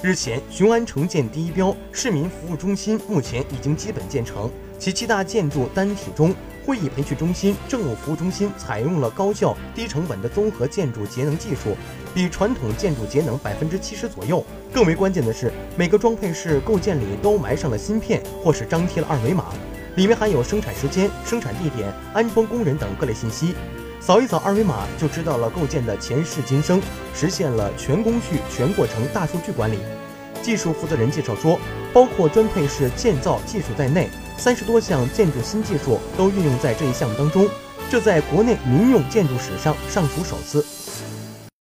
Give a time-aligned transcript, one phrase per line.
[0.00, 6.32] 日前，雄安城建第一标市民服务中心目前已经基本建成，其七大建筑单体中，
[6.64, 11.76] 会议培训中心、政务服务中心采用了高效、低成本的综合建筑节能技术，
[12.14, 14.44] 比传统建筑节能百分之七十左右。
[14.72, 19.46] 更为关键的是，每个装配式构件里都埋上了芯片，或是张贴了二维码，
[19.96, 23.52] 里面含有生产时间、生产地点、安装工人等各类信息。
[24.00, 26.80] 扫一扫二维码，就知道了构建的前世今生，
[27.14, 29.78] 实现了全工序、全过程大数据管理。
[30.40, 31.58] 技术负责人介绍说，
[31.92, 34.08] 包括专配式建造技术在内，
[34.38, 37.46] 三十多项建筑新技术都运用在这一项目当中，
[37.90, 40.64] 这在国内民用建筑史上尚属首次。